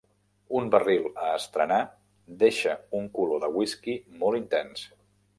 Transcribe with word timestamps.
Un 0.59 0.69
barril 0.75 1.03
a 1.25 1.25
estrenar 1.33 1.77
deixa 2.43 2.73
un 2.99 3.05
color 3.17 3.43
de 3.43 3.49
whisky 3.57 3.95
molt 4.23 4.39
intens. 4.41 4.87